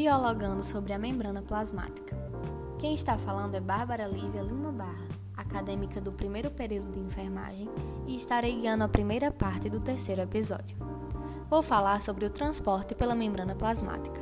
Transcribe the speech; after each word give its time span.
biologando 0.00 0.64
sobre 0.64 0.94
a 0.94 0.98
membrana 0.98 1.42
plasmática. 1.42 2.16
Quem 2.78 2.94
está 2.94 3.18
falando 3.18 3.54
é 3.54 3.60
Bárbara 3.60 4.06
Lívia 4.06 4.40
Lima 4.40 4.72
Barra, 4.72 5.06
acadêmica 5.36 6.00
do 6.00 6.10
primeiro 6.10 6.50
período 6.50 6.90
de 6.90 7.00
enfermagem, 7.00 7.68
e 8.06 8.16
estarei 8.16 8.58
guiando 8.58 8.82
a 8.82 8.88
primeira 8.88 9.30
parte 9.30 9.68
do 9.68 9.78
terceiro 9.78 10.22
episódio. 10.22 10.74
Vou 11.50 11.60
falar 11.62 12.00
sobre 12.00 12.24
o 12.24 12.30
transporte 12.30 12.94
pela 12.94 13.14
membrana 13.14 13.54
plasmática. 13.54 14.18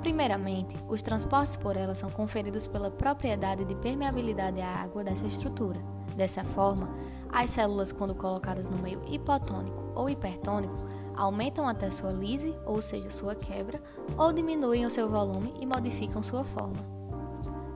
Primeiramente, 0.00 0.74
os 0.88 1.00
transportes 1.00 1.54
por 1.54 1.76
ela 1.76 1.94
são 1.94 2.10
conferidos 2.10 2.66
pela 2.66 2.90
propriedade 2.90 3.64
de 3.64 3.76
permeabilidade 3.76 4.60
à 4.60 4.82
água 4.82 5.04
dessa 5.04 5.28
estrutura. 5.28 5.78
Dessa 6.16 6.42
forma, 6.42 6.90
as 7.32 7.52
células, 7.52 7.92
quando 7.92 8.16
colocadas 8.16 8.68
no 8.68 8.78
meio 8.78 9.00
hipotônico 9.08 9.92
ou 9.94 10.10
hipertônico, 10.10 10.74
aumentam 11.18 11.66
até 11.66 11.90
sua 11.90 12.12
lise, 12.12 12.54
ou 12.64 12.80
seja, 12.80 13.10
sua 13.10 13.34
quebra, 13.34 13.82
ou 14.16 14.32
diminuem 14.32 14.86
o 14.86 14.90
seu 14.90 15.10
volume 15.10 15.52
e 15.60 15.66
modificam 15.66 16.22
sua 16.22 16.44
forma. 16.44 16.78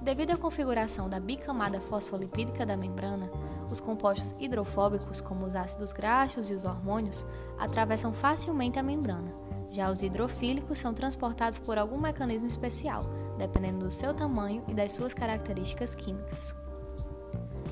Devido 0.00 0.30
à 0.30 0.36
configuração 0.36 1.08
da 1.08 1.18
bicamada 1.18 1.80
fosfolipídica 1.80 2.64
da 2.64 2.76
membrana, 2.76 3.30
os 3.70 3.80
compostos 3.80 4.34
hidrofóbicos, 4.38 5.20
como 5.20 5.44
os 5.44 5.56
ácidos 5.56 5.92
graxos 5.92 6.50
e 6.50 6.54
os 6.54 6.64
hormônios, 6.64 7.26
atravessam 7.58 8.12
facilmente 8.12 8.78
a 8.78 8.82
membrana. 8.82 9.32
Já 9.70 9.90
os 9.90 10.02
hidrofílicos 10.02 10.78
são 10.78 10.94
transportados 10.94 11.58
por 11.58 11.78
algum 11.78 11.98
mecanismo 11.98 12.46
especial, 12.46 13.04
dependendo 13.38 13.86
do 13.86 13.90
seu 13.90 14.14
tamanho 14.14 14.62
e 14.68 14.74
das 14.74 14.92
suas 14.92 15.14
características 15.14 15.94
químicas. 15.94 16.54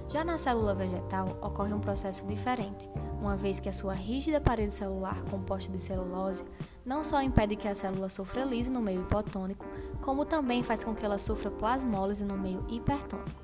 Já 0.09 0.25
na 0.25 0.39
célula 0.39 0.75
vegetal 0.75 1.37
ocorre 1.41 1.73
um 1.73 1.81
processo 1.81 2.27
diferente, 2.27 2.89
uma 3.21 3.37
vez 3.37 3.61
que 3.61 3.69
a 3.69 3.73
sua 3.73 3.93
rígida 3.93 4.41
parede 4.41 4.73
celular 4.73 5.21
composta 5.31 5.71
de 5.71 5.81
celulose 5.81 6.45
não 6.85 7.05
só 7.05 7.23
impede 7.23 7.55
que 7.55 7.69
a 7.69 7.75
célula 7.75 8.09
sofra 8.09 8.45
lise 8.45 8.71
no 8.71 8.81
meio 8.81 9.03
hipotônico, 9.03 9.67
como 10.01 10.25
também 10.25 10.63
faz 10.63 10.83
com 10.83 10.95
que 10.95 11.05
ela 11.05 11.19
sofra 11.19 11.51
plasmólise 11.51 12.25
no 12.25 12.37
meio 12.37 12.65
hipertônico. 12.69 13.43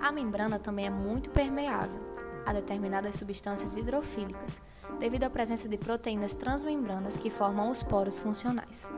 A 0.00 0.12
membrana 0.12 0.58
também 0.58 0.86
é 0.86 0.90
muito 0.90 1.30
permeável 1.30 2.00
a 2.46 2.52
determinadas 2.52 3.16
substâncias 3.16 3.76
hidrofílicas, 3.76 4.62
devido 4.98 5.24
à 5.24 5.30
presença 5.30 5.68
de 5.68 5.76
proteínas 5.76 6.34
transmembranas 6.34 7.16
que 7.16 7.30
formam 7.30 7.70
os 7.70 7.82
poros 7.82 8.18
funcionais. 8.18 8.90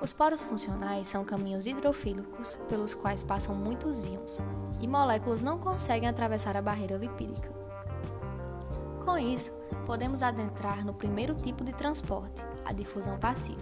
Os 0.00 0.12
poros 0.12 0.42
funcionais 0.42 1.08
são 1.08 1.24
caminhos 1.24 1.66
hidrofílicos 1.66 2.56
pelos 2.68 2.94
quais 2.94 3.22
passam 3.22 3.54
muitos 3.54 4.04
íons, 4.04 4.38
e 4.80 4.86
moléculas 4.86 5.42
não 5.42 5.58
conseguem 5.58 6.08
atravessar 6.08 6.56
a 6.56 6.62
barreira 6.62 6.96
lipídica. 6.96 7.59
Com 9.04 9.18
isso, 9.18 9.52
podemos 9.86 10.22
adentrar 10.22 10.84
no 10.84 10.94
primeiro 10.94 11.34
tipo 11.34 11.64
de 11.64 11.72
transporte, 11.72 12.42
a 12.64 12.72
difusão 12.72 13.18
passiva, 13.18 13.60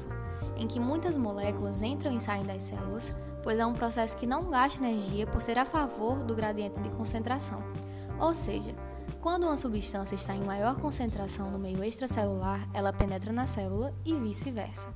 em 0.57 0.67
que 0.67 0.81
muitas 0.81 1.17
moléculas 1.17 1.83
entram 1.83 2.13
e 2.13 2.21
saem 2.21 2.45
das 2.45 2.65
células, 2.65 3.17
pois 3.43 3.59
é 3.59 3.65
um 3.65 3.75
processo 3.75 4.17
que 4.17 4.27
não 4.27 4.51
gasta 4.51 4.85
energia 4.85 5.27
por 5.27 5.41
ser 5.41 5.59
a 5.59 5.65
favor 5.65 6.23
do 6.25 6.35
gradiente 6.35 6.81
de 6.81 6.91
concentração. 6.91 7.63
Ou 8.19 8.35
seja, 8.35 8.75
quando 9.21 9.45
uma 9.45 9.57
substância 9.57 10.15
está 10.15 10.35
em 10.35 10.45
maior 10.45 10.77
concentração 10.77 11.51
no 11.51 11.59
meio 11.59 11.83
extracelular, 11.83 12.69
ela 12.75 12.93
penetra 12.93 13.33
na 13.33 13.47
célula 13.47 13.95
e 14.05 14.15
vice-versa. 14.15 14.93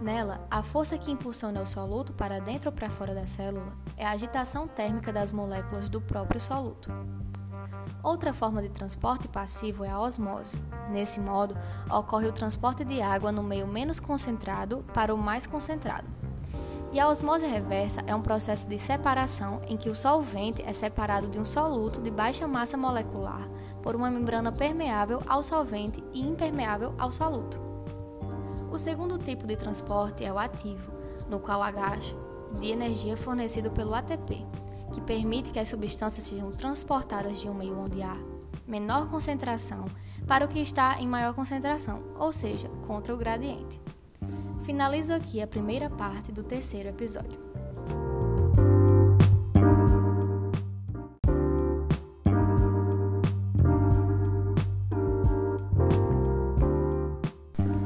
Nela, 0.00 0.46
a 0.50 0.62
força 0.62 0.96
que 0.96 1.10
impulsiona 1.10 1.60
o 1.60 1.66
soluto 1.66 2.12
para 2.12 2.40
dentro 2.40 2.70
ou 2.70 2.74
para 2.74 2.88
fora 2.88 3.14
da 3.14 3.26
célula 3.26 3.72
é 3.96 4.06
a 4.06 4.12
agitação 4.12 4.66
térmica 4.66 5.12
das 5.12 5.32
moléculas 5.32 5.88
do 5.88 6.00
próprio 6.00 6.40
soluto. 6.40 6.90
Outra 8.02 8.32
forma 8.32 8.62
de 8.62 8.68
transporte 8.68 9.28
passivo 9.28 9.84
é 9.84 9.90
a 9.90 10.00
osmose. 10.00 10.56
Nesse 10.90 11.20
modo, 11.20 11.56
ocorre 11.90 12.26
o 12.26 12.32
transporte 12.32 12.84
de 12.84 13.00
água 13.02 13.30
no 13.30 13.42
meio 13.42 13.66
menos 13.66 14.00
concentrado 14.00 14.84
para 14.94 15.14
o 15.14 15.18
mais 15.18 15.46
concentrado. 15.46 16.06
E 16.92 16.98
a 16.98 17.08
osmose 17.08 17.46
reversa 17.46 18.02
é 18.06 18.14
um 18.14 18.22
processo 18.22 18.68
de 18.68 18.78
separação 18.78 19.60
em 19.68 19.76
que 19.76 19.88
o 19.88 19.94
solvente 19.94 20.60
é 20.62 20.72
separado 20.72 21.28
de 21.28 21.38
um 21.38 21.46
soluto 21.46 22.00
de 22.00 22.10
baixa 22.10 22.48
massa 22.48 22.76
molecular 22.76 23.48
por 23.80 23.94
uma 23.94 24.10
membrana 24.10 24.50
permeável 24.50 25.22
ao 25.26 25.44
solvente 25.44 26.02
e 26.12 26.20
impermeável 26.20 26.92
ao 26.98 27.12
soluto. 27.12 27.60
O 28.72 28.78
segundo 28.78 29.18
tipo 29.18 29.46
de 29.46 29.56
transporte 29.56 30.24
é 30.24 30.32
o 30.32 30.38
ativo, 30.38 30.90
no 31.28 31.38
qual 31.38 31.62
há 31.62 31.70
gasto 31.70 32.16
de 32.58 32.72
energia 32.72 33.16
fornecido 33.16 33.70
pelo 33.70 33.94
ATP, 33.94 34.44
que 34.92 35.00
permite 35.00 35.50
que 35.50 35.58
as 35.58 35.68
substâncias 35.68 36.24
sejam 36.24 36.50
transportadas 36.50 37.40
de 37.40 37.48
um 37.48 37.54
meio 37.54 37.78
onde 37.78 38.02
há 38.02 38.16
menor 38.66 39.08
concentração 39.10 39.86
para 40.26 40.44
o 40.44 40.48
que 40.48 40.60
está 40.60 41.00
em 41.00 41.06
maior 41.06 41.34
concentração, 41.34 42.02
ou 42.18 42.32
seja, 42.32 42.68
contra 42.86 43.14
o 43.14 43.16
gradiente. 43.16 43.80
Finalizo 44.62 45.12
aqui 45.12 45.42
a 45.42 45.46
primeira 45.46 45.90
parte 45.90 46.30
do 46.30 46.42
terceiro 46.42 46.88
episódio. 46.88 47.50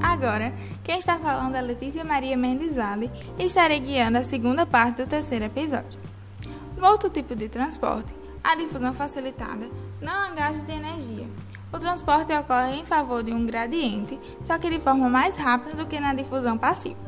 Agora, 0.03 0.54
quem 0.82 0.98
está 0.98 1.19
falando 1.19 1.54
é 1.54 1.60
Letícia 1.60 2.04
Maria 2.04 2.37
Mendizale 2.37 3.10
e 3.38 3.44
estarei 3.44 3.78
guiando 3.78 4.19
a 4.19 4.25
segunda 4.25 4.64
parte 4.64 5.03
do 5.03 5.09
terceiro 5.09 5.44
episódio. 5.44 6.13
No 6.76 6.88
outro 6.88 7.08
tipo 7.08 7.34
de 7.34 7.48
transporte, 7.48 8.14
a 8.42 8.56
difusão 8.56 8.92
facilitada 8.92 9.68
não 10.00 10.34
gasto 10.34 10.64
de 10.66 10.72
energia. 10.72 11.26
O 11.72 11.78
transporte 11.78 12.32
ocorre 12.32 12.80
em 12.80 12.84
favor 12.84 13.22
de 13.22 13.32
um 13.32 13.46
gradiente, 13.46 14.18
só 14.46 14.58
que 14.58 14.70
de 14.70 14.78
forma 14.78 15.08
mais 15.08 15.36
rápida 15.36 15.76
do 15.76 15.86
que 15.86 15.98
na 15.98 16.12
difusão 16.12 16.58
passiva. 16.58 16.98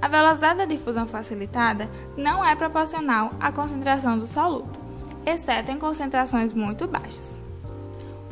A 0.00 0.08
velocidade 0.08 0.58
da 0.58 0.64
difusão 0.64 1.06
facilitada 1.06 1.90
não 2.16 2.44
é 2.44 2.54
proporcional 2.54 3.32
à 3.38 3.52
concentração 3.52 4.18
do 4.18 4.26
soluto, 4.26 4.78
exceto 5.26 5.70
em 5.70 5.78
concentrações 5.78 6.52
muito 6.52 6.86
baixas. 6.86 7.34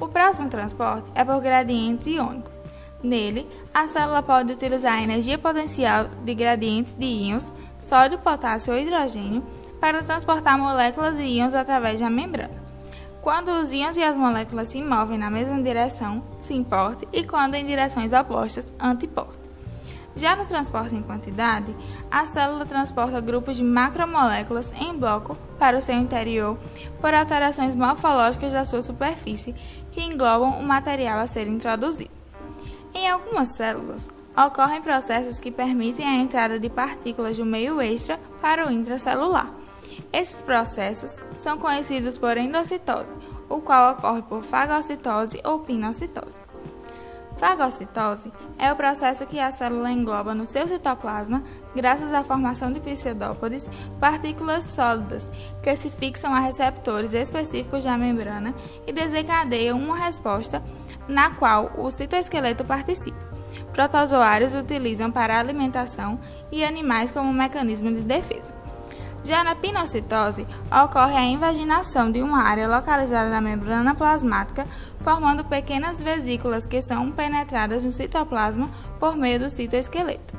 O 0.00 0.08
próximo 0.08 0.48
transporte 0.48 1.10
é 1.14 1.24
por 1.24 1.40
gradientes 1.40 2.06
iônicos. 2.06 2.58
Nele, 3.02 3.48
a 3.74 3.86
célula 3.88 4.22
pode 4.22 4.52
utilizar 4.52 4.94
a 4.94 5.02
energia 5.02 5.38
potencial 5.38 6.06
de 6.24 6.34
gradiente 6.34 6.92
de 6.94 7.04
íons, 7.04 7.52
sódio, 7.78 8.18
potássio 8.18 8.72
ou 8.72 8.78
hidrogênio, 8.78 9.44
para 9.80 10.02
transportar 10.02 10.58
moléculas 10.58 11.18
e 11.18 11.24
íons 11.24 11.54
através 11.54 12.00
da 12.00 12.10
membrana. 12.10 12.68
Quando 13.20 13.50
os 13.50 13.72
íons 13.72 13.96
e 13.96 14.02
as 14.02 14.16
moléculas 14.16 14.68
se 14.68 14.82
movem 14.82 15.18
na 15.18 15.30
mesma 15.30 15.60
direção, 15.60 16.22
se 16.40 16.54
importe, 16.54 17.06
e 17.12 17.24
quando 17.24 17.54
em 17.54 17.66
direções 17.66 18.12
opostas, 18.12 18.72
antiporte. 18.80 19.48
Já 20.16 20.34
no 20.34 20.46
transporte 20.46 20.96
em 20.96 21.02
quantidade, 21.02 21.76
a 22.10 22.26
célula 22.26 22.66
transporta 22.66 23.20
grupos 23.20 23.56
de 23.56 23.62
macromoléculas 23.62 24.72
em 24.72 24.92
bloco 24.92 25.36
para 25.58 25.78
o 25.78 25.82
seu 25.82 25.94
interior 25.94 26.58
por 27.00 27.14
alterações 27.14 27.76
morfológicas 27.76 28.52
da 28.52 28.64
sua 28.64 28.82
superfície 28.82 29.54
que 29.92 30.02
englobam 30.02 30.58
o 30.58 30.62
material 30.64 31.20
a 31.20 31.26
ser 31.26 31.46
introduzido. 31.46 32.10
Em 32.94 33.08
algumas 33.08 33.48
células, 33.48 34.08
ocorrem 34.36 34.82
processos 34.82 35.40
que 35.40 35.52
permitem 35.52 36.06
a 36.06 36.16
entrada 36.16 36.58
de 36.58 36.68
partículas 36.68 37.36
do 37.36 37.44
meio 37.44 37.80
extra 37.80 38.18
para 38.40 38.66
o 38.66 38.72
intracelular. 38.72 39.57
Esses 40.12 40.42
processos 40.42 41.22
são 41.36 41.58
conhecidos 41.58 42.16
por 42.16 42.36
endocitose, 42.36 43.12
o 43.48 43.60
qual 43.60 43.92
ocorre 43.92 44.22
por 44.22 44.42
fagocitose 44.42 45.40
ou 45.44 45.60
pinocitose. 45.60 46.40
Fagocitose 47.38 48.32
é 48.58 48.72
o 48.72 48.76
processo 48.76 49.24
que 49.26 49.38
a 49.38 49.52
célula 49.52 49.92
engloba 49.92 50.34
no 50.34 50.44
seu 50.44 50.66
citoplasma, 50.66 51.44
graças 51.74 52.12
à 52.12 52.24
formação 52.24 52.72
de 52.72 52.80
pseudópodes, 52.80 53.68
partículas 54.00 54.64
sólidas 54.64 55.30
que 55.62 55.76
se 55.76 55.88
fixam 55.88 56.34
a 56.34 56.40
receptores 56.40 57.14
específicos 57.14 57.84
da 57.84 57.96
membrana 57.96 58.52
e 58.86 58.92
desencadeiam 58.92 59.78
uma 59.78 59.96
resposta 59.96 60.62
na 61.06 61.30
qual 61.30 61.70
o 61.78 61.90
citoesqueleto 61.92 62.64
participa. 62.64 63.28
Protozoários 63.72 64.54
utilizam 64.54 65.10
para 65.10 65.38
alimentação 65.38 66.18
e 66.50 66.64
animais 66.64 67.12
como 67.12 67.32
mecanismo 67.32 67.92
de 67.92 68.00
defesa. 68.00 68.57
Já 69.28 69.44
na 69.44 69.54
pinocitose, 69.54 70.46
ocorre 70.72 71.14
a 71.14 71.26
invaginação 71.26 72.10
de 72.10 72.22
uma 72.22 72.44
área 72.44 72.66
localizada 72.66 73.28
na 73.28 73.42
membrana 73.42 73.94
plasmática, 73.94 74.66
formando 75.00 75.44
pequenas 75.44 76.02
vesículas 76.02 76.66
que 76.66 76.80
são 76.80 77.12
penetradas 77.12 77.84
no 77.84 77.92
citoplasma 77.92 78.70
por 78.98 79.18
meio 79.18 79.38
do 79.38 79.50
citoesqueleto. 79.50 80.34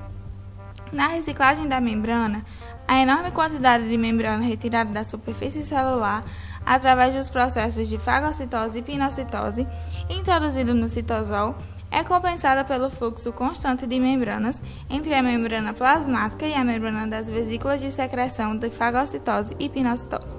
Na 0.92 1.06
reciclagem 1.06 1.68
da 1.68 1.80
membrana, 1.80 2.44
a 2.88 3.00
enorme 3.00 3.30
quantidade 3.30 3.88
de 3.88 3.96
membrana 3.96 4.44
retirada 4.44 4.92
da 4.92 5.04
superfície 5.04 5.62
celular 5.62 6.24
através 6.66 7.14
dos 7.14 7.30
processos 7.30 7.88
de 7.88 8.00
fagocitose 8.00 8.80
e 8.80 8.82
pinocitose, 8.82 9.68
introduzido 10.10 10.74
no 10.74 10.90
citosol, 10.90 11.56
é 11.92 12.04
compensada 12.04 12.64
pelo 12.64 12.90
fluxo 12.90 13.32
constante 13.34 13.88
de 13.88 14.00
membranas 14.00 14.62
entre 14.90 15.14
a 15.14 15.24
membrana 15.24 15.74
plasmática 15.74 16.46
e 16.46 16.54
a 16.54 16.64
membrana 16.64 17.08
das 17.08 17.30
vesículas 17.30 17.82
de 17.82 17.92
secreção 17.92 18.56
de 18.58 18.70
fagocitose 18.70 19.56
e 19.60 19.70
pinocitose. 19.70 20.38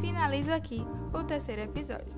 Finalizo 0.00 0.52
aqui 0.52 0.84
o 1.12 1.24
terceiro 1.24 1.62
episódio. 1.62 2.17